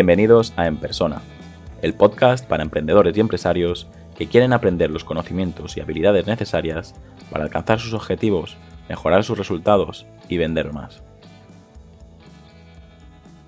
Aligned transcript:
Bienvenidos 0.00 0.54
a 0.56 0.66
En 0.66 0.78
Persona, 0.78 1.20
el 1.82 1.92
podcast 1.92 2.48
para 2.48 2.62
emprendedores 2.62 3.14
y 3.14 3.20
empresarios 3.20 3.86
que 4.16 4.28
quieren 4.28 4.54
aprender 4.54 4.90
los 4.90 5.04
conocimientos 5.04 5.76
y 5.76 5.82
habilidades 5.82 6.26
necesarias 6.26 6.94
para 7.30 7.44
alcanzar 7.44 7.80
sus 7.80 7.92
objetivos, 7.92 8.56
mejorar 8.88 9.24
sus 9.24 9.36
resultados 9.36 10.06
y 10.26 10.38
vender 10.38 10.72
más. 10.72 11.02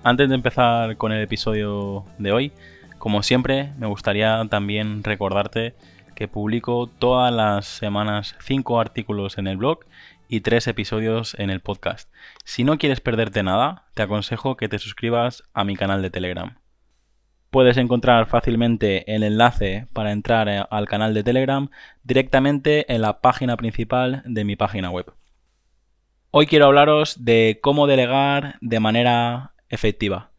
Antes 0.03 0.29
de 0.29 0.35
empezar 0.35 0.95
con 0.97 1.11
el 1.11 1.23
episodio 1.23 2.05
de 2.19 2.31
hoy, 2.31 2.51
como 2.99 3.23
siempre, 3.23 3.73
me 3.79 3.87
gustaría 3.87 4.45
también 4.47 5.03
recordarte 5.03 5.73
que 6.13 6.27
publico 6.27 6.87
todas 6.99 7.33
las 7.33 7.65
semanas 7.65 8.35
5 8.41 8.79
artículos 8.79 9.39
en 9.39 9.47
el 9.47 9.57
blog 9.57 9.79
y 10.27 10.41
3 10.41 10.67
episodios 10.67 11.35
en 11.39 11.49
el 11.49 11.59
podcast. 11.59 12.11
Si 12.43 12.63
no 12.63 12.77
quieres 12.77 13.01
perderte 13.01 13.43
nada, 13.43 13.85
te 13.93 14.03
aconsejo 14.03 14.57
que 14.57 14.69
te 14.69 14.79
suscribas 14.79 15.43
a 15.53 15.63
mi 15.63 15.75
canal 15.75 16.01
de 16.01 16.09
Telegram. 16.09 16.57
Puedes 17.49 17.77
encontrar 17.77 18.25
fácilmente 18.25 19.13
el 19.13 19.23
enlace 19.23 19.87
para 19.93 20.11
entrar 20.11 20.49
eh, 20.49 20.63
al 20.71 20.87
canal 20.87 21.13
de 21.13 21.23
Telegram 21.23 21.69
directamente 22.03 22.91
en 22.91 23.01
la 23.01 23.21
página 23.21 23.57
principal 23.57 24.23
de 24.25 24.43
mi 24.43 24.55
página 24.55 24.89
web. 24.89 25.13
Hoy 26.31 26.47
quiero 26.47 26.65
hablaros 26.65 27.23
de 27.25 27.59
cómo 27.61 27.85
delegar 27.85 28.55
de 28.59 28.79
manera 28.79 29.53
efectiva. 29.69 30.31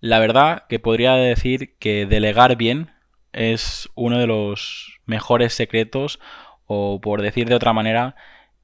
La 0.00 0.20
verdad 0.20 0.64
que 0.70 0.78
podría 0.78 1.14
decir 1.14 1.76
que 1.78 2.06
delegar 2.06 2.56
bien 2.56 2.92
es 3.32 3.90
uno 3.94 4.18
de 4.18 4.26
los 4.26 5.00
mejores 5.04 5.52
secretos 5.52 6.18
o 6.66 7.00
por 7.00 7.22
decir 7.22 7.48
de 7.48 7.56
otra 7.56 7.72
manera, 7.72 8.14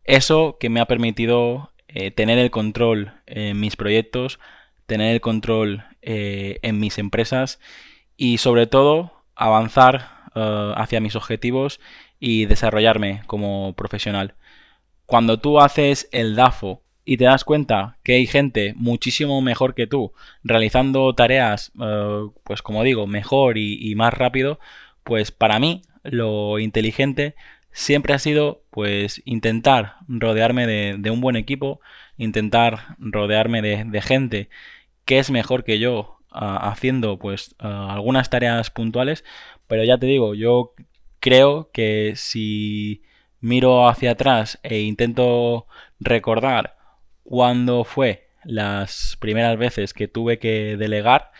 eso 0.04 0.56
que 0.60 0.68
me 0.68 0.80
ha 0.80 0.86
permitido 0.86 1.72
eh, 1.88 2.10
tener 2.10 2.38
el 2.38 2.50
control 2.50 3.12
en 3.26 3.60
mis 3.60 3.76
proyectos, 3.76 4.40
tener 4.86 5.14
el 5.14 5.20
control 5.20 5.84
eh, 6.02 6.58
en 6.62 6.80
mis 6.80 6.98
empresas 6.98 7.60
y 8.16 8.38
sobre 8.38 8.66
todo 8.66 9.12
avanzar 9.36 10.10
eh, 10.34 10.72
hacia 10.76 11.00
mis 11.00 11.14
objetivos 11.14 11.80
y 12.18 12.46
desarrollarme 12.46 13.22
como 13.26 13.74
profesional. 13.74 14.34
Cuando 15.06 15.38
tú 15.38 15.60
haces 15.60 16.08
el 16.10 16.34
DAFO 16.34 16.82
y 17.04 17.16
te 17.16 17.24
das 17.24 17.44
cuenta 17.44 17.98
que 18.02 18.14
hay 18.14 18.26
gente 18.26 18.74
muchísimo 18.76 19.40
mejor 19.40 19.74
que 19.74 19.86
tú 19.86 20.14
realizando 20.42 21.14
tareas, 21.14 21.70
pues 22.44 22.62
como 22.62 22.82
digo, 22.82 23.06
mejor 23.06 23.58
y, 23.58 23.94
más 23.94 24.14
rápido, 24.14 24.58
pues 25.04 25.30
para 25.30 25.58
mí 25.58 25.82
lo 26.02 26.58
inteligente 26.58 27.34
siempre 27.74 28.14
ha 28.14 28.18
sido 28.18 28.64
pues 28.70 29.20
intentar 29.26 29.96
rodearme 30.08 30.66
de, 30.66 31.10
un 31.10 31.20
buen 31.20 31.36
equipo, 31.36 31.80
intentar 32.16 32.96
rodearme 32.98 33.60
de 33.60 34.00
gente 34.00 34.48
que 35.04 35.18
es 35.18 35.30
mejor 35.30 35.64
que 35.64 35.78
yo 35.78 36.14
haciendo 36.34 37.18
pues 37.18 37.54
algunas 37.58 38.30
tareas 38.30 38.70
puntuales, 38.70 39.24
pero 39.66 39.84
ya 39.84 39.98
te 39.98 40.06
digo, 40.06 40.34
yo 40.34 40.74
creo 41.20 41.70
que 41.72 42.14
si 42.16 43.02
miro 43.40 43.88
hacia 43.88 44.12
atrás 44.12 44.58
e 44.62 44.80
intento 44.80 45.66
recordar 46.00 46.76
cuándo 47.22 47.84
fue 47.84 48.28
las 48.44 49.16
primeras 49.20 49.56
veces 49.58 49.94
que 49.94 50.08
tuve 50.08 50.38
que 50.38 50.76
delegar 50.76 51.30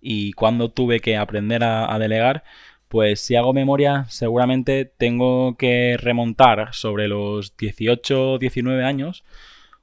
y 0.00 0.32
cuándo 0.32 0.70
tuve 0.70 1.00
que 1.00 1.16
aprender 1.16 1.64
a, 1.64 1.92
a 1.92 1.98
delegar, 1.98 2.44
pues 2.92 3.20
si 3.20 3.36
hago 3.36 3.54
memoria, 3.54 4.04
seguramente 4.10 4.84
tengo 4.84 5.56
que 5.56 5.96
remontar 5.96 6.74
sobre 6.74 7.08
los 7.08 7.56
18 7.56 8.36
19 8.36 8.84
años, 8.84 9.24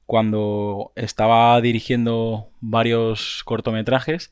cuando 0.06 0.92
estaba 0.94 1.60
dirigiendo 1.60 2.50
varios 2.60 3.42
cortometrajes. 3.44 4.30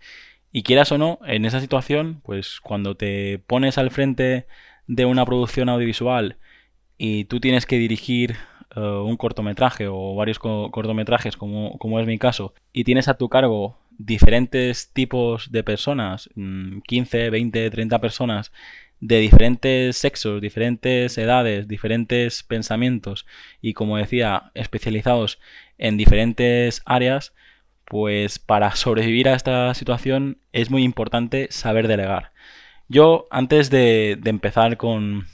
Y 0.52 0.62
quieras 0.62 0.92
o 0.92 0.98
no, 0.98 1.18
en 1.26 1.44
esa 1.44 1.60
situación, 1.60 2.20
pues 2.22 2.60
cuando 2.60 2.94
te 2.96 3.40
pones 3.48 3.78
al 3.78 3.90
frente 3.90 4.46
de 4.86 5.06
una 5.06 5.26
producción 5.26 5.68
audiovisual 5.68 6.38
y 6.96 7.24
tú 7.24 7.40
tienes 7.40 7.66
que 7.66 7.78
dirigir 7.78 8.36
eh, 8.76 8.80
un 8.80 9.16
cortometraje 9.16 9.88
o 9.88 10.14
varios 10.14 10.38
cortometrajes, 10.38 11.36
como, 11.36 11.78
como, 11.78 11.98
es 11.98 12.06
mi 12.06 12.18
caso, 12.18 12.54
y 12.72 12.84
tienes 12.84 13.08
a 13.08 13.14
tu 13.14 13.28
cargo 13.28 13.76
diferentes 13.98 14.92
tipos 14.92 15.52
de 15.52 15.64
personas, 15.64 16.30
15, 16.34 17.30
20, 17.30 17.70
30 17.70 18.00
personas, 18.00 18.52
de 19.00 19.18
diferentes 19.18 19.96
sexos, 19.96 20.40
diferentes 20.40 21.18
edades, 21.18 21.68
diferentes 21.68 22.42
pensamientos 22.42 23.26
y 23.60 23.74
como 23.74 23.96
decía, 23.96 24.50
especializados 24.54 25.38
en 25.78 25.96
diferentes 25.96 26.82
áreas, 26.84 27.32
pues 27.84 28.38
para 28.38 28.74
sobrevivir 28.76 29.28
a 29.28 29.34
esta 29.34 29.72
situación 29.74 30.38
es 30.52 30.70
muy 30.70 30.82
importante 30.82 31.48
saber 31.50 31.88
delegar. 31.88 32.32
Yo, 32.88 33.26
antes 33.30 33.70
de, 33.70 34.18
empezar 34.24 34.76
con 34.78 35.26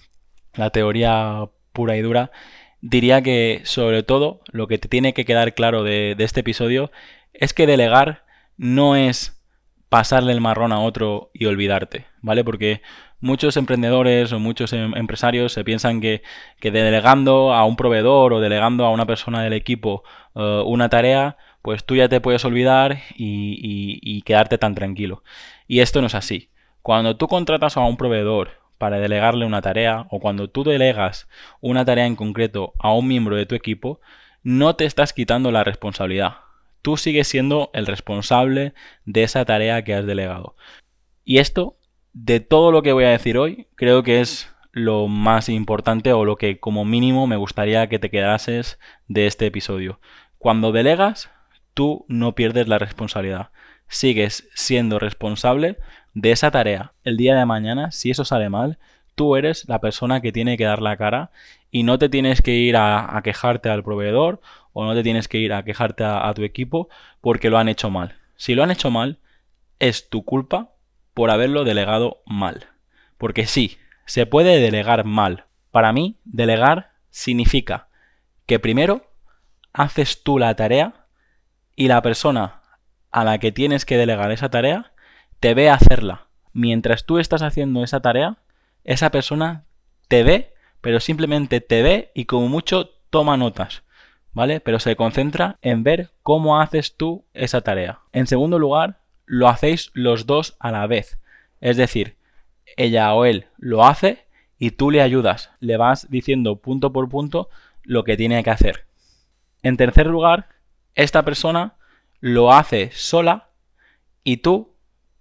la 0.55 0.71
teoría 0.71 1.49
pura 1.73 1.97
y 1.97 2.03
dura, 2.03 2.33
diría 2.81 3.23
que 3.23 3.63
sobre 3.65 4.03
todo 4.03 4.41
lo 4.53 4.69
que 4.69 4.79
te 4.79 4.89
tiene 4.89 5.15
que 5.15 5.25
quedar 5.25 5.55
claro 5.55 5.85
de, 5.85 6.17
este 6.19 6.41
episodio 6.41 6.91
es 7.33 7.55
que 7.55 7.67
delegar 7.67 8.24
no 8.57 8.97
es 8.97 9.41
pasarle 9.89 10.33
el 10.33 10.41
marrón 10.41 10.73
a 10.73 10.81
otro 10.81 11.31
y 11.33 11.47
olvidarte, 11.47 12.07
¿vale? 12.21 12.43
Porque 12.43 12.83
muchos 13.21 13.57
emprendedores 13.57 14.33
o 14.33 14.39
muchos 14.39 14.73
em, 14.73 14.95
empresarios 14.97 15.53
se 15.53 15.65
piensan 15.65 16.01
que, 16.01 16.23
delegando 16.61 17.55
a 17.55 17.65
un 17.65 17.77
proveedor 17.77 18.33
o 18.33 18.41
delegando 18.41 18.85
a 18.85 18.91
una 18.91 19.07
persona 19.07 19.43
del 19.43 19.53
equipo 19.53 20.03
eh, 20.35 20.63
una 20.67 20.89
tarea, 20.89 21.37
pues 21.63 21.85
tú 21.85 21.97
ya 21.97 22.09
te 22.09 22.21
puedes 22.21 22.45
olvidar 22.45 22.99
y, 23.17 24.23
quedarte 24.23 24.59
tan 24.59 24.75
tranquilo. 24.75 25.23
Y 25.67 25.81
esto 25.81 26.01
no 26.01 26.09
es 26.09 26.15
así. 26.15 26.51
Cuando 26.83 27.17
tú 27.17 27.29
contratas 27.29 27.77
a 27.77 27.81
un 27.81 27.97
proveedor 27.97 28.61
para 28.79 28.99
delegarle 28.99 29.47
una 29.47 29.63
tarea 29.63 30.07
o 30.11 30.21
cuando 30.21 30.51
tú 30.51 30.65
delegas 30.65 31.29
una 31.61 31.85
tarea 31.85 32.07
en 32.07 32.17
concreto 32.17 32.75
a 32.79 32.93
un 32.93 33.09
miembro 33.09 33.37
de 33.37 33.47
tu 33.47 33.55
equipo, 33.55 34.01
no 34.43 34.77
te 34.77 34.85
estás 34.85 35.13
quitando 35.15 35.51
la 35.51 35.65
responsabilidad. 35.65 36.35
Tú 36.85 36.99
sigues 36.99 37.29
siendo 37.29 37.71
el 37.73 37.87
responsable 37.87 38.75
de 39.07 39.23
esa 39.23 39.47
tarea 39.47 39.85
que 39.85 39.95
has 39.95 40.05
delegado. 40.05 40.55
Y 41.25 41.39
esto 41.39 41.79
de 42.13 42.41
todo 42.41 42.73
lo 42.73 42.83
que 42.83 42.93
voy 42.93 43.05
a 43.05 43.09
decir 43.09 43.39
hoy, 43.39 43.69
creo 43.75 44.03
que 44.03 44.21
es 44.21 44.55
lo 44.71 45.09
más 45.09 45.49
importante 45.49 46.13
o 46.13 46.27
lo 46.27 46.37
que 46.37 46.61
como 46.61 46.85
mínimo 46.85 47.27
me 47.27 47.37
gustaría 47.37 47.89
que 47.89 47.99
te 47.99 48.11
quedases 48.11 48.79
de 49.09 49.27
este 49.27 49.47
episodio. 49.47 49.99
Cuando 50.37 50.73
delegas, 50.73 51.31
tú 51.73 52.05
no 52.07 52.35
pierdes 52.35 52.69
la 52.69 52.79
responsabilidad. 52.79 53.49
Sigues 53.89 54.47
siendo 54.53 54.99
responsable 54.99 55.79
de 56.13 56.33
esa 56.33 56.51
tarea. 56.51 56.93
El 57.03 57.17
día 57.17 57.35
de 57.35 57.47
mañana, 57.47 57.93
si 57.93 58.11
eso 58.11 58.27
sale 58.27 58.51
mal, 58.51 58.79
tú 59.15 59.37
eres 59.37 59.67
la 59.71 59.81
persona 59.81 60.21
que 60.21 60.33
tiene 60.33 60.59
que 60.59 60.65
dar 60.65 60.83
la 60.83 60.99
cara 60.99 61.31
y 61.71 61.83
no 61.83 61.99
te 61.99 62.11
tienes 62.11 62.43
que 62.43 62.53
ir 62.53 62.77
a, 62.77 63.19
quejarte 63.25 63.69
al 63.69 63.83
proveedor 63.83 64.43
o 64.75 64.85
no 64.85 64.93
te 64.95 65.03
tienes 65.03 65.29
que 65.29 65.39
ir 65.39 65.55
a 65.55 65.63
quejarte 65.63 66.05
a 66.05 66.31
tu 66.35 66.43
equipo 66.43 66.91
porque 67.23 67.49
lo 67.49 67.57
han 67.57 67.71
hecho 67.71 67.89
mal. 67.89 68.17
Si 68.37 68.55
lo 68.55 68.63
han 68.63 68.71
hecho 68.71 68.91
mal, 68.91 69.21
es 69.79 70.11
tu 70.11 70.25
culpa 70.25 70.73
por 71.15 71.31
haberlo 71.31 71.65
delegado 71.65 72.23
mal. 72.27 72.67
Porque 73.17 73.47
sí, 73.47 73.79
se 74.05 74.27
puede 74.27 74.61
delegar 74.61 75.05
mal. 75.05 75.47
Para 75.71 75.93
mí, 75.93 76.19
delegar 76.25 76.91
significa 77.11 77.89
que 78.47 78.59
primero 78.59 79.11
haces 79.73 80.23
tú 80.23 80.39
la 80.39 80.55
tarea 80.57 81.07
y 81.77 81.89
la 81.89 82.03
persona 82.03 82.63
a 83.11 83.25
la 83.25 83.39
que 83.39 83.53
tienes 83.53 83.87
que 83.87 83.97
delegar 83.97 84.33
esa 84.33 84.51
tarea 84.51 84.93
te 85.39 85.55
ve 85.55 85.71
hacerla. 85.71 86.27
Mientras 86.53 87.07
tú 87.07 87.19
estás 87.19 87.43
haciendo 87.43 87.83
esa 87.85 88.01
tarea, 88.01 88.39
esa 88.83 89.11
persona 89.11 89.65
te 90.09 90.25
ve, 90.25 90.55
pero 90.81 91.01
simplemente 91.01 91.61
te 91.61 91.83
ve 91.83 92.11
y 92.15 92.25
como 92.25 92.49
mucho 92.49 92.91
toma 93.11 93.37
notas. 93.37 93.84
¿Vale? 94.35 94.61
Pero 94.61 94.81
se 94.81 94.97
concentra 94.97 95.59
en 95.63 95.85
ver 95.85 96.11
cómo 96.23 96.61
haces 96.61 96.97
tú 96.97 97.25
esa 97.33 97.61
tarea. 97.61 98.01
En 98.13 98.27
segundo 98.27 98.59
lugar, 98.59 98.99
lo 99.27 99.49
hacéis 99.49 99.91
los 99.95 100.27
dos 100.27 100.57
a 100.59 100.71
la 100.71 100.87
vez. 100.87 101.19
Es 101.61 101.77
decir, 101.77 102.17
ella 102.77 103.15
o 103.15 103.25
él 103.25 103.47
lo 103.57 103.85
hace 103.85 104.27
y 104.59 104.73
tú 104.73 104.91
le 104.91 105.03
ayudas, 105.03 105.51
le 105.61 105.77
vas 105.77 106.11
diciendo 106.11 106.57
punto 106.57 106.93
por 106.93 107.09
punto 107.09 107.49
lo 107.83 108.05
que 108.05 108.17
tiene 108.17 108.43
que 108.43 108.51
hacer. 108.51 108.87
En 109.63 109.77
tercer 109.77 110.07
lugar, 110.07 110.49
esta 110.95 111.25
persona 111.25 111.75
lo 112.21 112.53
hace 112.53 112.91
sola 112.93 113.51
y 114.23 114.39
tú 114.39 114.75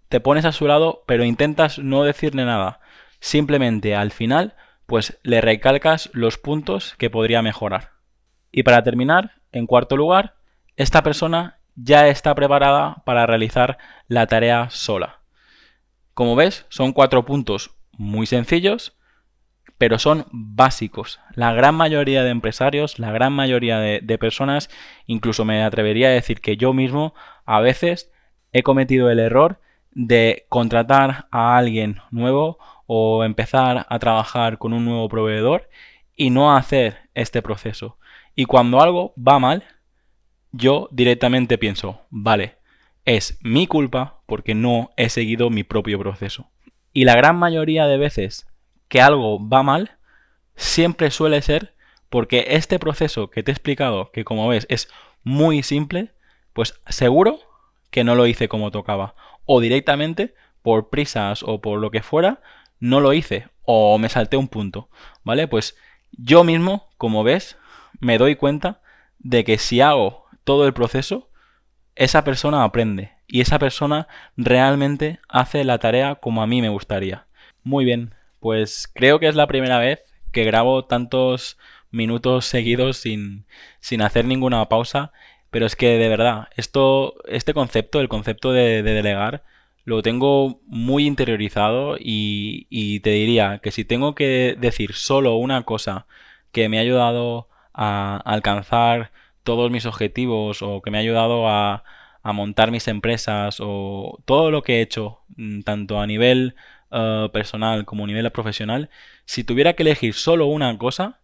te 0.10 0.20
pones 0.20 0.46
a 0.46 0.52
su 0.52 0.68
lado 0.68 1.04
pero 1.06 1.24
intentas 1.24 1.80
no 1.80 2.04
decirle 2.04 2.46
nada. 2.46 2.80
Simplemente 3.20 3.96
al 3.96 4.12
final 4.12 4.56
pues 4.86 5.18
le 5.24 5.42
recalcas 5.42 6.10
los 6.14 6.38
puntos 6.38 6.96
que 6.98 7.10
podría 7.10 7.42
mejorar. 7.42 7.93
Y 8.54 8.62
para 8.62 8.84
terminar, 8.84 9.32
en 9.52 9.66
cuarto 9.66 9.98
lugar, 9.98 10.36
esta 10.78 11.02
persona 11.02 11.58
ya 11.76 12.08
está 12.08 12.36
preparada 12.36 13.02
para 13.04 13.26
realizar 13.26 13.80
la 14.08 14.28
tarea 14.28 14.70
sola. 14.70 15.22
Como 16.14 16.36
ves, 16.36 16.68
son 16.70 16.94
cuatro 16.94 17.26
puntos 17.26 17.72
muy 17.98 18.28
sencillos, 18.28 18.96
pero 19.80 19.98
son 19.98 20.28
básicos. 20.32 21.20
La 21.34 21.52
gran 21.54 21.74
mayoría 21.74 22.24
de 22.24 22.30
empresarios, 22.30 23.00
la 23.00 23.12
gran 23.12 23.34
mayoría 23.34 23.80
de, 23.80 24.18
personas, 24.20 24.70
incluso 25.08 25.46
me 25.46 25.64
atrevería 25.64 26.10
a 26.10 26.12
decir 26.12 26.40
que 26.40 26.56
yo 26.56 26.74
mismo 26.74 27.16
a 27.46 27.60
veces 27.60 28.12
he 28.52 28.62
cometido 28.62 29.10
el 29.10 29.18
error 29.18 29.60
de 29.94 30.46
contratar 30.48 31.26
a 31.32 31.58
alguien 31.58 32.02
nuevo 32.12 32.60
o 32.86 33.24
empezar 33.24 33.88
a 33.90 33.98
trabajar 33.98 34.60
con 34.60 34.74
un 34.74 34.86
nuevo 34.86 35.10
proveedor 35.10 35.70
y 36.16 36.30
no 36.30 36.56
hacer 36.56 37.10
este 37.16 37.42
proceso. 37.42 37.98
Y 38.36 38.46
cuando 38.46 38.82
algo 38.82 39.14
va 39.16 39.40
mal, 39.40 39.64
yo 40.52 40.88
directamente 40.92 41.58
pienso, 41.58 42.02
vale, 42.10 42.58
es 43.06 43.38
mi 43.42 43.68
culpa 43.68 44.22
porque 44.26 44.56
no 44.56 44.92
he 44.98 45.10
seguido 45.10 45.50
mi 45.50 45.64
propio 45.64 46.00
proceso. 46.00 46.50
Y 46.94 47.06
la 47.06 47.16
gran 47.16 47.38
mayoría 47.38 47.88
de 47.88 47.98
veces 47.98 48.48
que 48.88 49.02
algo 49.02 49.48
va 49.48 49.64
mal, 49.64 49.98
siempre 50.56 51.10
suele 51.12 51.42
ser 51.42 51.74
porque 52.10 52.46
este 52.50 52.78
proceso 52.78 53.32
que 53.32 53.42
te 53.42 53.50
he 53.50 53.54
explicado, 53.54 54.12
que 54.12 54.24
como 54.24 54.48
ves 54.48 54.68
es 54.70 54.88
muy 55.24 55.64
simple, 55.64 56.12
pues 56.54 56.80
seguro 56.88 57.40
que 57.90 58.04
no 58.04 58.16
lo 58.16 58.28
hice 58.28 58.48
como 58.48 58.72
tocaba. 58.72 59.16
O 59.46 59.62
directamente, 59.62 60.36
por 60.62 60.90
prisas 60.90 61.44
o 61.44 61.60
por 61.60 61.80
lo 61.80 61.92
que 61.92 62.04
fuera, 62.04 62.42
no 62.80 63.00
lo 63.00 63.14
hice. 63.14 63.48
O 63.66 63.98
me 63.98 64.10
salté 64.10 64.38
un 64.38 64.48
punto. 64.48 64.90
¿Vale? 65.24 65.48
Pues 65.48 65.76
yo 66.12 66.44
mismo, 66.44 66.88
como 66.98 67.24
ves, 67.24 67.58
me 68.04 68.18
doy 68.18 68.36
cuenta 68.36 68.82
de 69.20 69.44
que 69.44 69.58
si 69.58 69.82
hago 69.82 70.26
todo 70.44 70.68
el 70.68 70.74
proceso, 70.74 71.30
esa 71.96 72.24
persona 72.24 72.64
aprende 72.64 73.12
y 73.28 73.42
esa 73.42 73.60
persona 73.60 74.08
realmente 74.38 75.20
hace 75.28 75.64
la 75.64 75.80
tarea 75.80 76.16
como 76.16 76.42
a 76.42 76.48
mí 76.48 76.62
me 76.62 76.70
gustaría. 76.70 77.26
Muy 77.64 77.86
bien, 77.86 78.14
pues 78.40 78.90
creo 78.94 79.20
que 79.20 79.28
es 79.28 79.36
la 79.36 79.48
primera 79.48 79.80
vez 79.80 80.04
que 80.32 80.44
grabo 80.44 80.86
tantos 80.86 81.58
minutos 81.92 82.46
seguidos 82.46 82.98
sin, 82.98 83.46
sin 83.80 84.02
hacer 84.02 84.26
ninguna 84.26 84.68
pausa, 84.68 85.14
pero 85.50 85.66
es 85.66 85.76
que 85.76 85.98
de 85.98 86.10
verdad, 86.10 86.50
esto, 86.58 87.16
este 87.28 87.54
concepto, 87.54 88.02
el 88.02 88.10
concepto 88.10 88.52
de, 88.52 88.84
delegar, 88.84 89.44
lo 89.86 90.02
tengo 90.02 90.62
muy 90.66 91.06
interiorizado 91.06 91.98
y, 92.00 92.68
y 92.70 93.02
te 93.02 93.12
diría 93.12 93.60
que 93.62 93.72
si 93.72 93.86
tengo 93.86 94.16
que 94.16 94.56
decir 94.60 94.94
solo 94.94 95.36
una 95.36 95.64
cosa 95.64 96.08
que 96.52 96.70
me 96.70 96.78
ha 96.78 96.82
ayudado 96.82 97.50
a 97.74 98.18
alcanzar 98.18 99.12
todos 99.44 99.72
mis 99.72 99.86
objetivos 99.86 100.62
o 100.62 100.82
que 100.82 100.92
me 100.92 100.98
ha 100.98 101.02
ayudado 101.02 101.48
a, 101.48 101.84
montar 102.24 102.72
mis 102.72 102.88
empresas 102.88 103.58
o 103.60 104.22
todo 104.26 104.50
lo 104.50 104.64
que 104.64 104.78
he 104.78 104.82
hecho, 104.82 105.20
mm, 105.36 105.62
tanto 105.62 106.00
a 106.00 106.08
nivel 106.08 106.56
eh, 106.92 107.30
personal 107.34 107.86
como 107.86 108.06
a 108.06 108.08
nivel 108.08 108.32
profesional, 108.32 108.90
si 109.26 109.44
tuviera 109.44 109.74
que 109.74 109.84
elegir 109.84 110.14
solo 110.14 110.48
una 110.48 110.78
cosa, 110.78 111.20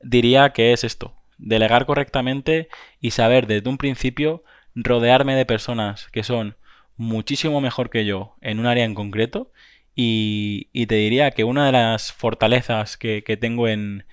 diría 0.00 0.50
que 0.52 0.72
es 0.72 0.84
esto, 0.84 1.14
delegar 1.38 1.86
correctamente 1.86 2.68
y 3.00 3.10
saber 3.10 3.46
desde 3.46 3.68
un 3.68 3.78
principio 3.78 4.44
rodearme 4.74 5.34
de 5.34 5.46
personas 5.46 6.08
que 6.12 6.22
son 6.22 6.56
muchísimo 6.96 7.60
mejor 7.60 7.90
que 7.90 8.04
yo 8.04 8.36
en 8.40 8.60
un 8.60 8.66
área 8.66 8.84
en 8.84 8.94
concreto 8.94 9.50
y, 9.96 10.86
te 10.86 10.96
diría 10.96 11.30
que 11.30 11.44
una 11.44 11.66
de 11.66 11.72
las 11.72 12.12
fortalezas 12.12 12.96
que, 12.96 13.22
tengo 13.40 13.68
en, 13.68 14.04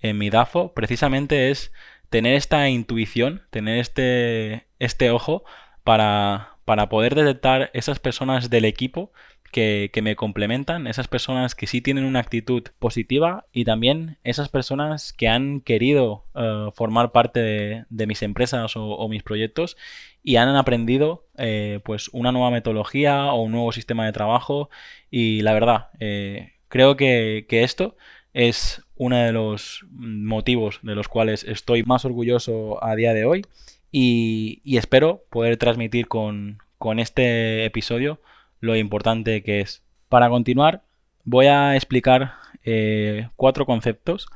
en 0.00 0.18
mi 0.18 0.30
DAFO 0.30 0.72
precisamente 0.74 1.50
es 1.50 1.72
tener 2.08 2.34
esta 2.34 2.68
intuición, 2.68 3.42
tener 3.50 3.78
este, 3.78 4.66
este 4.78 5.10
ojo 5.10 5.44
para, 5.84 6.56
para 6.64 6.88
poder 6.88 7.14
detectar 7.14 7.70
esas 7.72 7.98
personas 7.98 8.50
del 8.50 8.64
equipo 8.64 9.12
que, 9.50 9.90
me 10.02 10.16
complementan, 10.16 10.86
esas 10.86 11.08
personas 11.08 11.54
que 11.54 11.66
sí 11.66 11.80
tienen 11.80 12.04
una 12.04 12.20
actitud 12.20 12.62
positiva 12.78 13.46
y 13.52 13.64
también 13.64 14.18
esas 14.22 14.48
personas 14.48 15.12
que 15.12 15.28
han 15.28 15.60
querido 15.60 16.24
eh, 16.34 16.68
formar 16.74 17.12
parte 17.12 17.40
de, 17.88 18.06
mis 18.06 18.22
empresas 18.22 18.72
o, 18.76 19.08
mis 19.08 19.22
proyectos 19.22 19.76
y 20.22 20.36
han 20.36 20.54
aprendido 20.54 21.26
eh, 21.36 21.80
pues 21.84 22.08
una 22.12 22.32
nueva 22.32 22.50
metodología 22.50 23.32
o 23.32 23.42
un 23.42 23.52
nuevo 23.52 23.72
sistema 23.72 24.06
de 24.06 24.12
trabajo. 24.12 24.70
Y 25.10 25.42
la 25.42 25.52
verdad 25.52 25.88
eh, 25.98 26.52
creo 26.68 26.96
que, 26.96 27.46
que 27.48 27.64
esto 27.64 27.96
es 28.32 28.82
uno 28.96 29.16
de 29.16 29.32
los 29.32 29.84
motivos 29.90 30.80
de 30.82 30.94
los 30.94 31.08
cuales 31.08 31.44
estoy 31.44 31.82
más 31.82 32.04
orgulloso 32.04 32.82
a 32.84 32.94
día 32.94 33.14
de 33.14 33.24
hoy 33.24 33.46
y, 33.92 34.62
espero 34.64 35.24
poder 35.30 35.56
transmitir 35.56 36.06
con, 36.06 36.58
este 36.98 37.64
episodio 37.64 38.20
lo 38.60 38.76
importante 38.76 39.42
que 39.42 39.60
es. 39.60 39.82
Para 40.08 40.28
continuar, 40.28 40.82
voy 41.24 41.46
a 41.46 41.76
explicar 41.76 42.34
eh, 42.64 43.28
cuatro 43.36 43.66
conceptos 43.66 44.28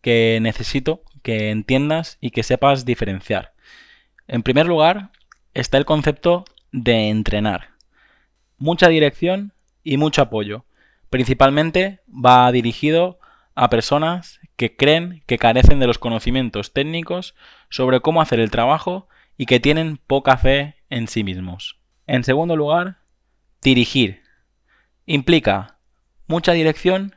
que 0.00 0.38
necesito 0.40 1.02
que 1.22 1.50
entiendas 1.50 2.18
y 2.20 2.30
que 2.30 2.42
sepas 2.42 2.84
diferenciar. 2.84 3.52
En 4.28 4.42
primer 4.42 4.66
lugar, 4.66 5.10
está 5.54 5.76
el 5.76 5.84
concepto 5.84 6.44
de 6.72 7.08
entrenar. 7.08 7.70
Mucha 8.58 8.88
dirección 8.88 9.52
y 9.82 9.96
mucho 9.96 10.22
apoyo. 10.22 10.64
Principalmente 11.10 12.00
va 12.08 12.50
dirigido 12.52 13.19
a 13.60 13.68
personas 13.68 14.40
que 14.56 14.74
creen 14.74 15.22
que 15.26 15.36
carecen 15.36 15.80
de 15.80 15.86
los 15.86 15.98
conocimientos 15.98 16.72
técnicos 16.72 17.34
sobre 17.68 18.00
cómo 18.00 18.22
hacer 18.22 18.40
el 18.40 18.50
trabajo 18.50 19.06
y 19.36 19.44
que 19.44 19.60
tienen 19.60 19.98
poca 19.98 20.38
fe 20.38 20.76
en 20.88 21.08
sí 21.08 21.24
mismos. 21.24 21.78
En 22.06 22.24
segundo 22.24 22.56
lugar, 22.56 23.00
dirigir. 23.60 24.22
Implica 25.04 25.76
mucha 26.26 26.52
dirección 26.52 27.16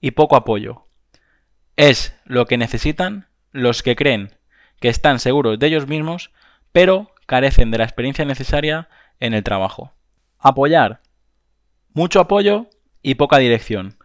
y 0.00 0.12
poco 0.12 0.36
apoyo. 0.36 0.86
Es 1.74 2.16
lo 2.24 2.46
que 2.46 2.56
necesitan 2.56 3.26
los 3.50 3.82
que 3.82 3.96
creen 3.96 4.36
que 4.78 4.90
están 4.90 5.18
seguros 5.18 5.58
de 5.58 5.66
ellos 5.66 5.88
mismos, 5.88 6.30
pero 6.70 7.12
carecen 7.26 7.72
de 7.72 7.78
la 7.78 7.84
experiencia 7.84 8.24
necesaria 8.24 8.88
en 9.18 9.34
el 9.34 9.42
trabajo. 9.42 9.92
Apoyar. 10.38 11.00
Mucho 11.94 12.20
apoyo 12.20 12.68
y 13.02 13.16
poca 13.16 13.38
dirección 13.38 13.96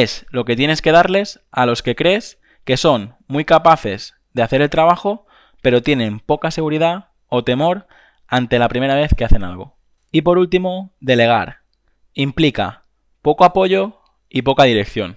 es 0.00 0.24
lo 0.30 0.46
que 0.46 0.56
tienes 0.56 0.80
que 0.80 0.90
darles 0.90 1.40
a 1.50 1.66
los 1.66 1.82
que 1.82 1.94
crees 1.94 2.40
que 2.64 2.78
son 2.78 3.14
muy 3.26 3.44
capaces 3.44 4.14
de 4.32 4.42
hacer 4.42 4.62
el 4.62 4.70
trabajo, 4.70 5.26
pero 5.60 5.82
tienen 5.82 6.18
poca 6.18 6.50
seguridad 6.50 7.08
o 7.28 7.44
temor 7.44 7.86
ante 8.26 8.58
la 8.58 8.70
primera 8.70 8.94
vez 8.94 9.12
que 9.14 9.26
hacen 9.26 9.44
algo. 9.44 9.76
Y 10.10 10.22
por 10.22 10.38
último, 10.38 10.94
delegar. 11.00 11.58
Implica 12.14 12.84
poco 13.20 13.44
apoyo 13.44 14.00
y 14.30 14.40
poca 14.40 14.64
dirección. 14.64 15.16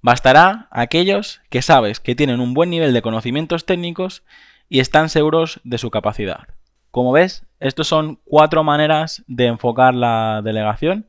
Bastará 0.00 0.66
a 0.72 0.80
aquellos 0.80 1.40
que 1.48 1.62
sabes 1.62 2.00
que 2.00 2.16
tienen 2.16 2.40
un 2.40 2.54
buen 2.54 2.70
nivel 2.70 2.92
de 2.92 3.02
conocimientos 3.02 3.66
técnicos 3.66 4.24
y 4.68 4.80
están 4.80 5.10
seguros 5.10 5.60
de 5.62 5.78
su 5.78 5.92
capacidad. 5.92 6.48
Como 6.90 7.12
ves, 7.12 7.46
estas 7.60 7.86
son 7.86 8.18
cuatro 8.24 8.64
maneras 8.64 9.22
de 9.28 9.46
enfocar 9.46 9.94
la 9.94 10.40
delegación. 10.42 11.06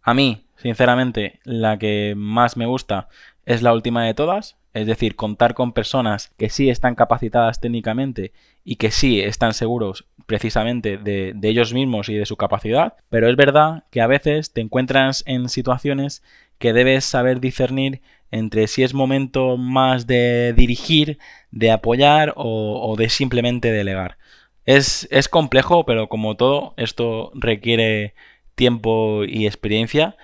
A 0.00 0.14
mí 0.14 0.45
Sinceramente, 0.56 1.40
la 1.44 1.78
que 1.78 2.14
más 2.16 2.56
me 2.56 2.66
gusta 2.66 3.08
es 3.44 3.62
la 3.62 3.72
última 3.72 4.04
de 4.04 4.14
todas, 4.14 4.56
es 4.74 4.86
decir, 4.86 5.16
contar 5.16 5.54
con 5.54 5.72
personas 5.72 6.32
que 6.36 6.50
sí 6.50 6.68
están 6.68 6.94
capacitadas 6.94 7.60
técnicamente 7.60 8.32
y 8.64 8.76
que 8.76 8.90
sí 8.90 9.20
están 9.20 9.54
seguros 9.54 10.06
precisamente 10.26 10.98
de, 10.98 11.34
ellos 11.42 11.72
mismos 11.72 12.08
y 12.08 12.14
de 12.14 12.26
su 12.26 12.36
capacidad, 12.36 12.94
pero 13.08 13.30
es 13.30 13.36
verdad 13.36 13.84
que 13.90 14.00
a 14.00 14.06
veces 14.06 14.52
te 14.52 14.60
encuentras 14.60 15.22
en 15.26 15.48
situaciones 15.48 16.22
que 16.58 16.72
debes 16.72 17.04
saber 17.04 17.40
discernir 17.40 18.02
entre 18.30 18.66
si 18.66 18.82
es 18.82 18.92
momento 18.92 19.56
más 19.56 20.06
de 20.06 20.52
dirigir, 20.52 21.18
de 21.52 21.70
apoyar 21.70 22.34
o, 22.36 22.96
de 22.98 23.08
simplemente 23.08 23.70
delegar. 23.70 24.18
Es, 24.64 25.06
es 25.10 25.28
complejo, 25.28 25.86
pero 25.86 26.08
como 26.08 26.36
todo, 26.36 26.74
esto 26.76 27.30
requiere 27.34 28.14
tiempo 28.56 29.22
y 29.24 29.46
experiencia 29.46 30.16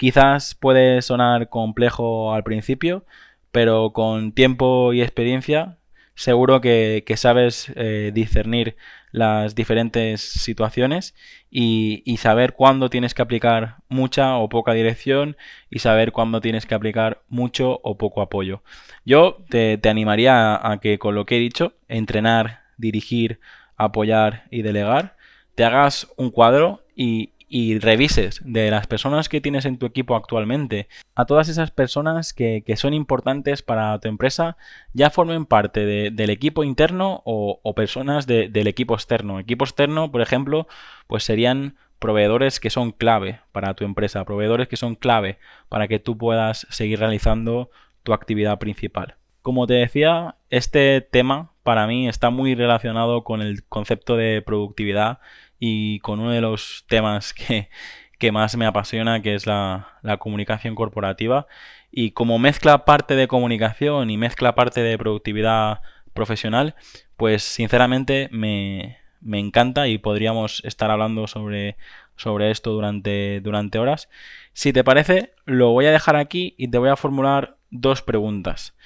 Quizás 0.00 0.54
puede 0.54 1.02
sonar 1.02 1.50
complejo 1.50 2.32
al 2.32 2.42
principio, 2.42 3.04
pero 3.52 3.92
con 3.92 4.32
tiempo 4.32 4.94
y 4.94 5.02
experiencia 5.02 5.76
seguro 6.14 6.62
que, 6.62 7.04
sabes 7.16 7.70
eh, 7.76 8.10
discernir 8.14 8.76
las 9.12 9.54
diferentes 9.54 10.22
situaciones 10.22 11.14
y, 11.50 12.16
saber 12.16 12.54
cuándo 12.54 12.88
tienes 12.88 13.12
que 13.12 13.20
aplicar 13.20 13.76
mucha 13.90 14.38
o 14.38 14.48
poca 14.48 14.72
dirección 14.72 15.36
y 15.68 15.80
saber 15.80 16.12
cuándo 16.12 16.40
tienes 16.40 16.64
que 16.64 16.74
aplicar 16.74 17.20
mucho 17.28 17.78
o 17.82 17.98
poco 17.98 18.22
apoyo. 18.22 18.62
Yo 19.04 19.44
te, 19.50 19.76
te 19.76 19.90
animaría 19.90 20.66
a 20.66 20.80
que 20.80 20.98
con 20.98 21.14
lo 21.14 21.26
que 21.26 21.36
he 21.36 21.40
dicho, 21.40 21.74
entrenar, 21.88 22.62
dirigir, 22.78 23.38
apoyar 23.76 24.44
y 24.50 24.62
delegar, 24.62 25.18
te 25.56 25.64
hagas 25.64 26.10
un 26.16 26.30
cuadro 26.30 26.84
y, 26.96 27.32
y 27.52 27.80
revises 27.80 28.40
de 28.44 28.70
las 28.70 28.86
personas 28.86 29.28
que 29.28 29.40
tienes 29.40 29.64
en 29.64 29.76
tu 29.76 29.84
equipo 29.84 30.14
actualmente, 30.14 30.88
a 31.16 31.26
todas 31.26 31.48
esas 31.48 31.72
personas 31.72 32.32
que, 32.32 32.62
son 32.76 32.94
importantes 32.94 33.60
para 33.60 33.98
tu 33.98 34.08
empresa, 34.08 34.56
ya 34.92 35.10
formen 35.10 35.44
parte 35.44 35.84
del 36.12 36.30
equipo 36.30 36.62
interno 36.62 37.22
o, 37.24 37.74
personas 37.74 38.26
del 38.28 38.66
equipo 38.68 38.94
externo. 38.94 39.40
Equipo 39.40 39.64
externo, 39.64 40.12
por 40.12 40.20
ejemplo, 40.20 40.68
pues 41.08 41.24
serían 41.24 41.76
proveedores 41.98 42.60
que 42.60 42.70
son 42.70 42.92
clave 42.92 43.40
para 43.50 43.74
tu 43.74 43.84
empresa, 43.84 44.24
proveedores 44.24 44.68
que 44.68 44.76
son 44.76 44.94
clave 44.94 45.38
para 45.68 45.88
que 45.88 45.98
tú 45.98 46.16
puedas 46.16 46.68
seguir 46.70 47.00
realizando 47.00 47.70
tu 48.04 48.12
actividad 48.12 48.60
principal. 48.60 49.16
Como 49.42 49.66
te 49.66 49.74
decía, 49.74 50.36
este 50.50 51.00
tema 51.00 51.50
para 51.64 51.86
mí 51.88 52.08
está 52.08 52.30
muy 52.30 52.54
relacionado 52.54 53.24
con 53.24 53.42
el 53.42 53.64
concepto 53.64 54.16
de 54.16 54.40
productividad 54.40 55.18
y 55.60 56.00
con 56.00 56.18
uno 56.18 56.32
de 56.32 56.40
los 56.40 56.84
temas 56.88 57.32
que, 58.18 58.32
más 58.32 58.56
me 58.56 58.66
apasiona, 58.66 59.22
que 59.22 59.34
es 59.34 59.46
la, 59.46 59.98
la, 60.02 60.16
comunicación 60.16 60.74
corporativa. 60.74 61.46
Y 61.92 62.10
como 62.10 62.38
mezcla 62.38 62.84
parte 62.84 63.14
de 63.14 63.28
comunicación 63.28 64.10
y 64.10 64.16
mezcla 64.16 64.54
parte 64.54 64.82
de 64.82 64.98
productividad 64.98 65.82
profesional, 66.12 66.74
pues 67.16 67.42
sinceramente 67.42 68.28
me, 68.32 68.98
me 69.20 69.38
encanta 69.38 69.86
y 69.88 69.98
podríamos 69.98 70.62
estar 70.64 70.90
hablando 70.90 71.26
sobre, 71.26 71.76
sobre 72.16 72.50
esto 72.50 72.72
durante, 72.72 73.40
durante 73.40 73.78
horas. 73.78 74.08
Si 74.52 74.72
te 74.72 74.84
parece, 74.84 75.34
lo 75.44 75.70
voy 75.70 75.86
a 75.86 75.92
dejar 75.92 76.16
aquí 76.16 76.54
y 76.58 76.68
te 76.68 76.78
voy 76.78 76.88
a 76.88 76.96
formular 76.96 77.56
dos 77.70 78.02
preguntas. 78.02 78.76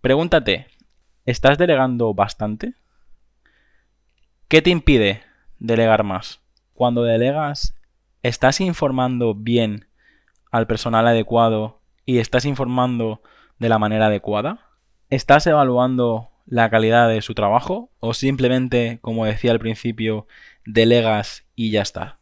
Pregúntate, 0.00 0.66
¿estás 1.26 1.58
delegando 1.58 2.14
bastante? 2.14 2.74
¿Qué 4.48 4.60
te 4.60 4.70
impide 4.70 5.22
delegar 5.62 6.02
más? 6.02 6.40
Cuando 6.74 7.04
delegas, 7.04 7.74
¿estás 8.22 8.60
informando 8.60 9.34
bien 9.34 9.86
al 10.50 10.66
personal 10.66 11.06
adecuado 11.06 11.80
y 12.04 12.18
estás 12.18 12.44
informando 12.44 13.22
de 13.58 13.68
la 13.68 13.78
manera 13.78 14.06
adecuada? 14.06 14.70
¿Estás 15.08 15.46
evaluando 15.46 16.30
la 16.46 16.68
calidad 16.68 17.08
de 17.08 17.22
su 17.22 17.34
trabajo 17.34 17.90
o 18.00 18.12
simplemente, 18.12 18.98
como 19.02 19.24
decía 19.24 19.52
al 19.52 19.60
principio, 19.60 20.26
delegas 20.66 21.46
y 21.54 21.70
ya 21.70 21.82
está? 21.82 22.18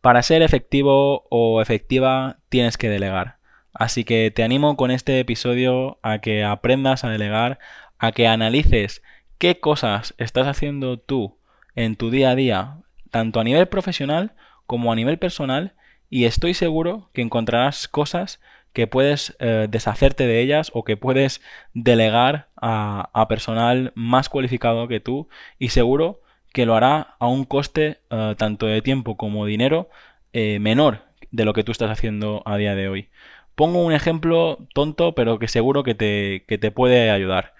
Para 0.00 0.22
ser 0.22 0.42
efectivo 0.42 1.26
o 1.30 1.60
efectiva 1.60 2.38
tienes 2.48 2.78
que 2.78 2.88
delegar. 2.88 3.38
Así 3.72 4.04
que 4.04 4.30
te 4.30 4.44
animo 4.44 4.76
con 4.76 4.92
este 4.92 5.18
episodio 5.18 5.98
a 6.02 6.20
que 6.20 6.44
aprendas 6.44 7.02
a 7.02 7.10
delegar, 7.10 7.58
a 7.98 8.12
que 8.12 8.28
analices 8.28 9.02
qué 9.38 9.58
cosas 9.58 10.14
estás 10.18 10.46
haciendo 10.46 10.98
tú 10.98 11.37
en 11.74 11.96
tu 11.96 12.10
día 12.10 12.30
a 12.30 12.34
día, 12.34 12.78
tanto 13.10 13.40
a 13.40 13.44
nivel 13.44 13.68
profesional 13.68 14.32
como 14.66 14.92
a 14.92 14.96
nivel 14.96 15.18
personal, 15.18 15.74
y 16.10 16.24
estoy 16.24 16.54
seguro 16.54 17.10
que 17.12 17.22
encontrarás 17.22 17.88
cosas 17.88 18.40
que 18.72 18.86
puedes 18.86 19.36
eh, 19.40 19.66
deshacerte 19.68 20.26
de 20.26 20.40
ellas 20.40 20.70
o 20.72 20.84
que 20.84 20.96
puedes 20.96 21.42
delegar 21.74 22.48
a, 22.56 23.26
personal 23.28 23.92
más 23.94 24.28
cualificado 24.28 24.88
que 24.88 25.00
tú 25.00 25.28
y 25.58 25.70
seguro 25.70 26.20
que 26.52 26.66
lo 26.66 26.76
hará 26.76 27.16
a 27.18 27.26
un 27.26 27.44
coste 27.44 27.98
eh, 28.10 28.34
tanto 28.38 28.66
de 28.66 28.82
tiempo 28.82 29.16
como 29.16 29.46
dinero 29.46 29.90
eh, 30.32 30.58
menor 30.60 31.02
de 31.30 31.44
lo 31.44 31.52
que 31.52 31.64
tú 31.64 31.72
estás 31.72 31.90
haciendo 31.90 32.42
a 32.46 32.56
día 32.56 32.74
de 32.74 32.88
hoy. 32.88 33.08
Pongo 33.54 33.84
un 33.84 33.92
ejemplo 33.92 34.58
tonto 34.74 35.14
pero 35.14 35.38
que 35.38 35.48
seguro 35.48 35.82
que 35.82 35.94
te, 35.94 36.44
que 36.46 36.58
te 36.58 36.70
puede 36.70 37.10
ayudar. 37.10 37.54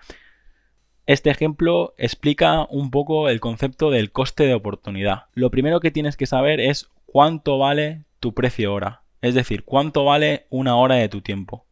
Este 1.08 1.30
ejemplo 1.30 1.94
explica 1.96 2.66
un 2.68 2.90
poco 2.90 3.30
el 3.30 3.40
concepto 3.40 3.90
del 3.90 4.12
coste 4.12 4.44
de 4.44 4.52
oportunidad. 4.52 5.24
Lo 5.32 5.50
primero 5.50 5.80
que 5.80 5.90
tienes 5.90 6.18
que 6.18 6.26
saber 6.26 6.60
es 6.60 6.90
cuánto 7.06 7.56
vale 7.56 8.02
tu 8.20 8.34
precio 8.34 8.74
hora. 8.74 9.00
Es 9.22 9.34
decir, 9.34 9.64
cuánto 9.64 10.04
vale 10.04 10.44
una 10.50 10.76
hora 10.76 10.96
de 10.96 11.08
tu 11.08 11.22
tiempo. 11.22 11.64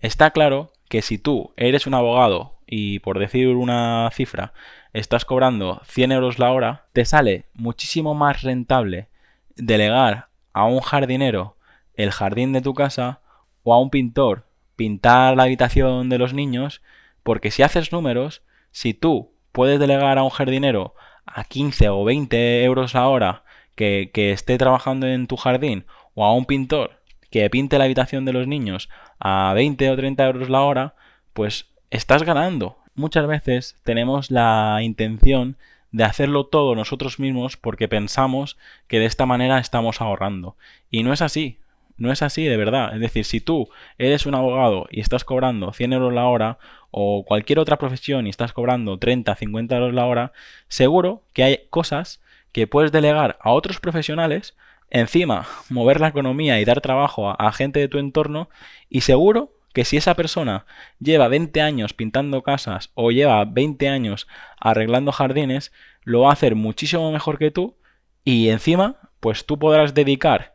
Está 0.00 0.32
claro 0.32 0.72
que 0.88 1.00
si 1.00 1.16
tú 1.16 1.52
eres 1.56 1.86
un 1.86 1.94
abogado 1.94 2.56
y 2.66 2.98
por 2.98 3.20
decir 3.20 3.46
una 3.54 4.10
cifra 4.12 4.52
estás 4.92 5.24
cobrando 5.24 5.80
100 5.84 6.10
euros 6.10 6.40
la 6.40 6.50
hora, 6.50 6.86
te 6.92 7.04
sale 7.04 7.44
muchísimo 7.54 8.16
más 8.16 8.42
rentable 8.42 9.06
delegar 9.54 10.26
a 10.52 10.64
un 10.64 10.80
jardinero 10.80 11.56
el 11.94 12.10
jardín 12.10 12.52
de 12.52 12.62
tu 12.62 12.74
casa 12.74 13.20
o 13.62 13.72
a 13.72 13.80
un 13.80 13.90
pintor 13.90 14.48
pintar 14.74 15.36
la 15.36 15.44
habitación 15.44 16.08
de 16.08 16.18
los 16.18 16.34
niños, 16.34 16.82
porque 17.22 17.52
si 17.52 17.62
haces 17.62 17.92
números, 17.92 18.42
si 18.76 18.92
tú 18.92 19.32
puedes 19.52 19.80
delegar 19.80 20.18
a 20.18 20.22
un 20.22 20.28
jardinero 20.28 20.94
a 21.24 21.44
15 21.44 21.88
o 21.88 22.04
20 22.04 22.62
euros 22.62 22.92
la 22.92 23.08
hora 23.08 23.42
que, 23.74 24.10
que 24.12 24.32
esté 24.32 24.58
trabajando 24.58 25.06
en 25.06 25.26
tu 25.28 25.38
jardín 25.38 25.86
o 26.12 26.26
a 26.26 26.34
un 26.34 26.44
pintor 26.44 27.00
que 27.30 27.48
pinte 27.48 27.78
la 27.78 27.84
habitación 27.84 28.26
de 28.26 28.34
los 28.34 28.46
niños 28.46 28.90
a 29.18 29.54
20 29.54 29.90
o 29.90 29.96
30 29.96 30.26
euros 30.26 30.50
la 30.50 30.60
hora, 30.60 30.94
pues 31.32 31.70
estás 31.88 32.22
ganando. 32.22 32.76
Muchas 32.94 33.26
veces 33.26 33.80
tenemos 33.82 34.30
la 34.30 34.80
intención 34.82 35.56
de 35.90 36.04
hacerlo 36.04 36.44
todo 36.44 36.74
nosotros 36.74 37.18
mismos 37.18 37.56
porque 37.56 37.88
pensamos 37.88 38.58
que 38.88 38.98
de 38.98 39.06
esta 39.06 39.24
manera 39.24 39.58
estamos 39.58 40.02
ahorrando. 40.02 40.54
Y 40.90 41.02
no 41.02 41.14
es 41.14 41.22
así, 41.22 41.60
no 41.96 42.12
es 42.12 42.22
así 42.22 42.44
de 42.44 42.56
verdad. 42.56 42.94
Es 42.94 43.00
decir, 43.00 43.24
si 43.24 43.40
tú 43.40 43.68
eres 43.98 44.26
un 44.26 44.34
abogado 44.34 44.86
y 44.90 45.00
estás 45.00 45.24
cobrando 45.24 45.72
100 45.72 45.92
euros 45.94 46.12
la 46.12 46.26
hora 46.26 46.58
o 46.90 47.24
cualquier 47.24 47.58
otra 47.58 47.78
profesión 47.78 48.26
y 48.26 48.30
estás 48.30 48.52
cobrando 48.52 48.98
30, 48.98 49.34
50 49.34 49.76
euros 49.76 49.94
la 49.94 50.06
hora, 50.06 50.32
seguro 50.68 51.22
que 51.32 51.44
hay 51.44 51.60
cosas 51.70 52.20
que 52.52 52.66
puedes 52.66 52.92
delegar 52.92 53.38
a 53.40 53.52
otros 53.52 53.80
profesionales 53.80 54.54
encima 54.90 55.46
mover 55.68 56.00
la 56.00 56.08
economía 56.08 56.60
y 56.60 56.64
dar 56.64 56.80
trabajo 56.80 57.30
a, 57.30 57.52
gente 57.52 57.80
de 57.80 57.88
tu 57.88 57.98
entorno 57.98 58.48
y 58.88 59.02
seguro 59.02 59.52
que 59.72 59.84
si 59.84 59.96
esa 59.96 60.14
persona 60.14 60.64
lleva 61.00 61.28
20 61.28 61.60
años 61.60 61.92
pintando 61.92 62.42
casas 62.42 62.90
o 62.94 63.10
lleva 63.10 63.44
20 63.44 63.88
años 63.88 64.26
arreglando 64.58 65.12
jardines, 65.12 65.72
lo 66.02 66.22
va 66.22 66.30
a 66.30 66.32
hacer 66.32 66.54
muchísimo 66.54 67.12
mejor 67.12 67.38
que 67.38 67.50
tú 67.50 67.76
y 68.24 68.48
encima 68.48 68.96
pues 69.20 69.44
tú 69.44 69.58
podrás 69.58 69.92
dedicar 69.92 70.54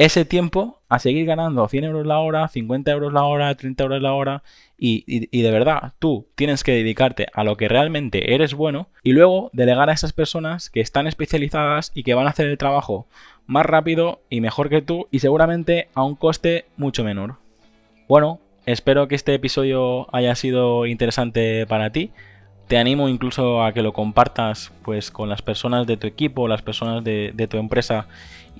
ese 0.00 0.24
tiempo 0.24 0.80
a 0.88 0.98
seguir 0.98 1.26
ganando 1.26 1.68
100 1.68 1.84
euros 1.84 2.06
la 2.06 2.20
hora, 2.20 2.48
50 2.48 2.90
euros 2.90 3.12
la 3.12 3.24
hora, 3.24 3.54
30 3.54 3.82
euros 3.84 4.00
la 4.00 4.14
hora 4.14 4.42
y, 4.78 5.04
y, 5.06 5.42
de 5.42 5.50
verdad 5.50 5.92
tú 5.98 6.26
tienes 6.36 6.64
que 6.64 6.72
dedicarte 6.72 7.26
a 7.34 7.44
lo 7.44 7.58
que 7.58 7.68
realmente 7.68 8.32
eres 8.34 8.54
bueno 8.54 8.88
y 9.02 9.12
luego 9.12 9.50
delegar 9.52 9.90
a 9.90 9.92
esas 9.92 10.14
personas 10.14 10.70
que 10.70 10.80
están 10.80 11.06
especializadas 11.06 11.92
y 11.94 12.02
que 12.02 12.14
van 12.14 12.26
a 12.26 12.30
hacer 12.30 12.46
el 12.46 12.56
trabajo 12.56 13.08
más 13.44 13.66
rápido 13.66 14.22
y 14.30 14.40
mejor 14.40 14.70
que 14.70 14.80
tú 14.80 15.06
y 15.10 15.18
seguramente 15.18 15.88
a 15.92 16.02
un 16.02 16.16
coste 16.16 16.64
mucho 16.78 17.04
menor. 17.04 17.34
Bueno, 18.08 18.40
espero 18.64 19.06
que 19.06 19.16
este 19.16 19.34
episodio 19.34 20.06
haya 20.16 20.34
sido 20.34 20.86
interesante 20.86 21.66
para 21.66 21.92
ti 21.92 22.10
te 22.70 22.78
animo 22.78 23.08
incluso 23.08 23.64
a 23.64 23.72
que 23.72 23.82
lo 23.82 23.92
compartas 23.92 24.70
pues 24.84 25.10
con 25.10 25.28
las 25.28 25.42
personas 25.42 25.88
de 25.88 25.96
tu 25.96 26.06
equipo, 26.06 26.46
las 26.46 26.62
personas 26.62 27.02
de, 27.02 27.48
tu 27.50 27.56
empresa 27.56 28.06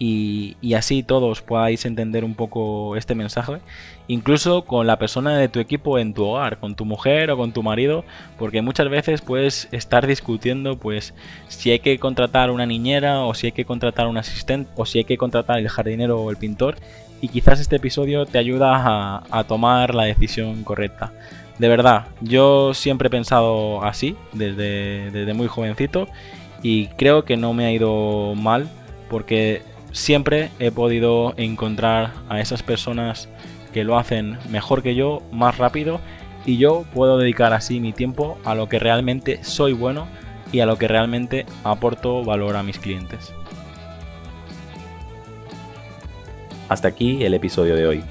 y, 0.00 0.57
así 0.75 1.05
todos 1.05 1.43
podáis 1.43 1.85
entender 1.85 2.25
un 2.25 2.35
poco 2.35 2.97
este 2.97 3.14
mensaje, 3.14 3.61
incluso 4.09 4.62
con 4.62 4.88
la 4.88 4.99
persona 4.99 5.38
de 5.38 5.49
tu 5.49 5.61
equipo 5.61 5.97
en 5.97 6.12
tu 6.12 6.25
hogar, 6.25 6.59
con 6.59 6.75
tu 6.75 6.85
mujer 6.85 7.31
o 7.31 7.37
con 7.37 7.52
tu 7.52 7.62
marido, 7.62 8.05
porque 8.37 8.62
muchas 8.62 8.88
veces 8.88 9.23
puedes 9.23 9.69
estar 9.71 10.09
discutiendo 10.09 10.76
pues 10.76 11.14
si 11.47 11.71
hay 11.71 11.79
que 11.79 11.97
contratar 12.00 12.50
una 12.50 12.67
niñera 12.67 13.21
o 13.21 13.35
si 13.35 13.47
hay 13.47 13.52
que 13.52 13.64
contratar 13.64 14.09
un 14.09 14.19
asistente 14.19 14.69
o 14.75 14.87
si 14.87 14.99
hay 14.99 15.05
que 15.05 15.19
contratar 15.19 15.61
el 15.61 15.69
jardinero 15.69 16.21
o 16.21 16.31
el 16.33 16.37
pintor 16.37 16.75
y 17.21 17.29
quizás 17.29 17.61
este 17.61 17.76
episodio 17.76 18.26
te 18.26 18.38
ayuda 18.38 19.23
a 19.31 19.45
tomar 19.45 19.95
la 19.95 20.02
decisión 20.02 20.64
correcta. 20.64 21.12
De 21.61 21.69
verdad, 21.69 22.07
yo 22.23 22.73
siempre 22.73 23.09
he 23.09 23.11
pensado 23.11 23.85
así, 23.85 24.17
desde, 24.33 25.35
muy 25.35 25.47
jovencito, 25.47 26.09
y 26.62 26.87
creo 26.97 27.26
que 27.26 27.37
no 27.37 27.52
me 27.52 27.67
ha 27.67 27.71
ido 27.71 28.35
mal, 28.35 28.67
porque 29.11 29.61
siempre 29.93 30.49
he 30.59 30.71
podido 30.71 31.35
encontrar 31.37 32.14
a 32.31 32.40
esas 32.40 32.62
personas 32.62 33.29
que 33.75 33.85
lo 33.85 33.99
hacen 33.99 34.38
mejor 34.49 34.83
que 34.83 34.95
yo, 34.95 35.21
más 35.33 35.59
rápido, 35.59 36.00
y 36.47 36.57
yo 36.57 36.87
puedo 36.95 37.19
dedicar 37.19 37.52
así 37.52 37.79
mi 37.79 37.93
tiempo 37.93 38.38
a 38.47 38.55
lo 38.55 38.71
que 38.71 38.79
realmente 38.79 39.45
soy 39.45 39.75
bueno 39.75 40.09
y 40.52 40.61
a 40.61 40.67
lo 40.67 40.79
que 40.79 40.88
realmente 40.88 41.45
aporto 41.62 42.25
valor 42.25 42.57
a 42.57 42.62
mis 42.62 42.79
clientes. 42.79 43.35
Hasta 46.71 46.88
aquí 46.88 47.23
el 47.23 47.35
episodio 47.35 47.76
de 47.76 47.87
hoy. 47.87 48.02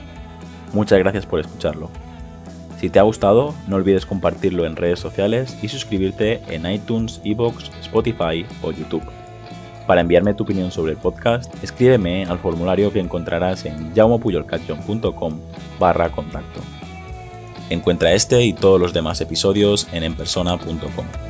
Muchas 0.71 0.99
gracias 0.99 1.25
por 1.25 1.39
escucharlo. 1.39 1.89
Si 2.79 2.89
te 2.89 2.99
ha 2.99 3.03
gustado, 3.03 3.53
no 3.67 3.75
olvides 3.75 4.05
compartirlo 4.05 4.65
en 4.65 4.77
redes 4.77 4.99
sociales 4.99 5.57
y 5.61 5.67
suscribirte 5.67 6.41
en 6.47 6.65
iTunes, 6.65 7.19
Evox, 7.25 7.71
Spotify 7.81 8.45
o 8.61 8.71
YouTube. 8.71 9.03
Para 9.85 10.01
enviarme 10.01 10.33
tu 10.33 10.43
opinión 10.43 10.71
sobre 10.71 10.93
el 10.93 10.97
podcast, 10.97 11.53
escríbeme 11.63 12.25
al 12.25 12.39
formulario 12.39 12.93
que 12.93 12.99
encontrarás 12.99 13.65
en 13.65 13.93
jaumopuyolcatchon.com 13.95 15.39
barra 15.79 16.09
contacto. 16.09 16.61
Encuentra 17.69 18.13
este 18.13 18.43
y 18.43 18.53
todos 18.53 18.79
los 18.79 18.93
demás 18.93 19.19
episodios 19.19 19.87
en 19.91 20.03
enpersona.com. 20.03 21.28